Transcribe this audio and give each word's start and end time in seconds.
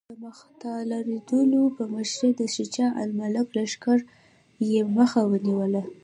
د 0.09 0.13
مختارالدوله 0.25 1.61
په 1.77 1.83
مشرۍ 1.93 2.31
د 2.37 2.41
شجاع 2.55 2.91
الملک 3.03 3.47
لښکر 3.57 3.99
یې 4.69 4.81
مخه 4.97 5.21
ونیوله. 5.31 5.81